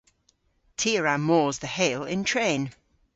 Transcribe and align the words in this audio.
Ty 0.79 0.91
a 0.99 1.01
wra 1.01 1.15
mos 1.27 1.55
dhe 1.61 1.69
Heyl 1.75 2.01
yn 2.13 2.23
tren. 2.29 2.63